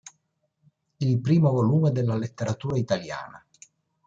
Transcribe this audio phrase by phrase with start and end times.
[0.97, 3.45] Il primo volume della "Letteratura Italiana.